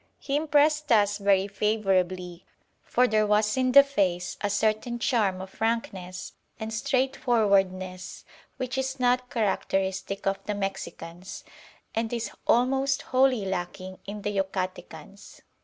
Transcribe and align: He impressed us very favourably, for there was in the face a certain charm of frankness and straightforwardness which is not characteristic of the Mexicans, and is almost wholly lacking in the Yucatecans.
He 0.17 0.35
impressed 0.35 0.91
us 0.91 1.19
very 1.19 1.47
favourably, 1.47 2.43
for 2.83 3.07
there 3.07 3.27
was 3.27 3.55
in 3.55 3.71
the 3.71 3.83
face 3.83 4.35
a 4.41 4.49
certain 4.49 4.97
charm 4.97 5.39
of 5.41 5.51
frankness 5.51 6.33
and 6.59 6.73
straightforwardness 6.73 8.25
which 8.57 8.79
is 8.79 8.99
not 8.99 9.29
characteristic 9.29 10.25
of 10.25 10.43
the 10.47 10.55
Mexicans, 10.55 11.43
and 11.93 12.11
is 12.11 12.31
almost 12.47 13.03
wholly 13.13 13.45
lacking 13.45 13.99
in 14.07 14.23
the 14.23 14.35
Yucatecans. 14.35 15.41